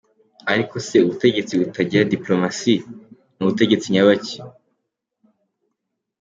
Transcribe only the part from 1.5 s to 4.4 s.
butagira “diplomatie”, ni butegetsi nyabaki?!